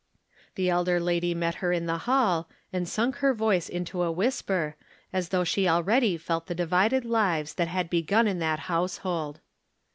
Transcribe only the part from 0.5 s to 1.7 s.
The elder lady met